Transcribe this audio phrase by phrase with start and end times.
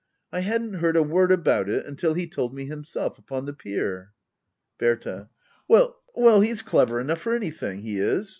[0.31, 4.13] I hadn't heard a word about it^ until he told me himself upon the pier.
[4.79, 5.29] Berta.
[5.67, 8.29] Well well, he's clever enough for anything, he is.